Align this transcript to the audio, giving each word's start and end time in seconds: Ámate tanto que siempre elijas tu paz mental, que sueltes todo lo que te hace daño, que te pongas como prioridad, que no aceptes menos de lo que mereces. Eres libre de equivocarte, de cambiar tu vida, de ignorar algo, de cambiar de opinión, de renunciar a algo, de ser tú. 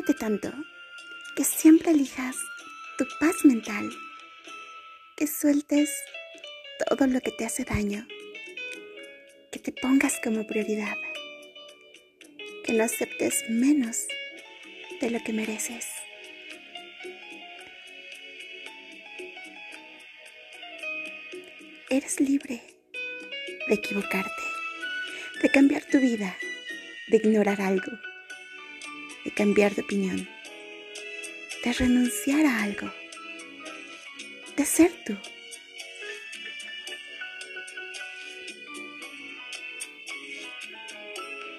Ámate 0.00 0.14
tanto 0.14 0.50
que 1.36 1.44
siempre 1.44 1.90
elijas 1.90 2.34
tu 2.96 3.04
paz 3.18 3.44
mental, 3.44 3.90
que 5.14 5.26
sueltes 5.26 5.90
todo 6.88 7.06
lo 7.06 7.20
que 7.20 7.30
te 7.32 7.44
hace 7.44 7.64
daño, 7.64 8.06
que 9.52 9.58
te 9.58 9.72
pongas 9.72 10.18
como 10.24 10.46
prioridad, 10.46 10.96
que 12.64 12.72
no 12.72 12.84
aceptes 12.84 13.44
menos 13.50 14.06
de 15.02 15.10
lo 15.10 15.22
que 15.22 15.34
mereces. 15.34 15.86
Eres 21.90 22.18
libre 22.20 22.62
de 23.68 23.74
equivocarte, 23.74 24.44
de 25.42 25.50
cambiar 25.50 25.84
tu 25.84 25.98
vida, 25.98 26.34
de 27.08 27.18
ignorar 27.18 27.60
algo, 27.60 27.92
de 29.24 29.30
cambiar 29.30 29.74
de 29.74 29.82
opinión, 29.82 30.28
de 31.64 31.72
renunciar 31.72 32.46
a 32.46 32.62
algo, 32.62 32.90
de 34.56 34.64
ser 34.64 34.92
tú. 35.04 35.16